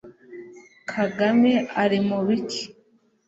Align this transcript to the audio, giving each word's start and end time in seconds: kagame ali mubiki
kagame 0.89 1.51
ali 1.81 1.99
mubiki 2.07 2.63